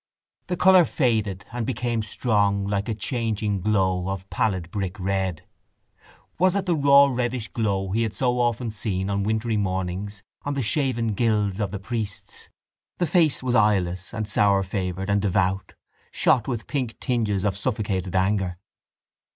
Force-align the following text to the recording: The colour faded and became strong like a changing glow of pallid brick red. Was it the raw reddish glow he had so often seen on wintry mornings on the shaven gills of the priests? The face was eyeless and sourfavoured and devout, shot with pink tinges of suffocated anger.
The 0.47 0.57
colour 0.57 0.83
faded 0.83 1.45
and 1.51 1.63
became 1.63 2.01
strong 2.01 2.65
like 2.65 2.89
a 2.89 2.95
changing 2.95 3.61
glow 3.61 4.09
of 4.09 4.27
pallid 4.31 4.71
brick 4.71 4.99
red. 4.99 5.43
Was 6.39 6.55
it 6.55 6.65
the 6.65 6.75
raw 6.75 7.05
reddish 7.13 7.49
glow 7.49 7.91
he 7.91 8.01
had 8.01 8.15
so 8.15 8.39
often 8.39 8.71
seen 8.71 9.11
on 9.11 9.21
wintry 9.21 9.57
mornings 9.57 10.23
on 10.41 10.55
the 10.55 10.63
shaven 10.63 11.09
gills 11.13 11.59
of 11.59 11.69
the 11.69 11.77
priests? 11.77 12.49
The 12.97 13.05
face 13.05 13.43
was 13.43 13.53
eyeless 13.53 14.11
and 14.11 14.27
sourfavoured 14.27 15.07
and 15.07 15.21
devout, 15.21 15.75
shot 16.09 16.47
with 16.47 16.65
pink 16.65 16.99
tinges 16.99 17.43
of 17.45 17.55
suffocated 17.55 18.15
anger. 18.15 18.57